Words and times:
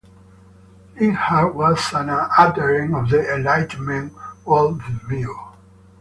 Linhart 0.95 1.53
was 1.53 1.93
an 1.93 2.09
adherent 2.09 2.95
of 2.95 3.07
the 3.11 3.35
Enlightenment 3.35 4.11
worldview. 4.45 5.31